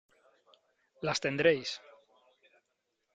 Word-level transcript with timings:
las 1.05 1.21
tendréis. 1.23 1.71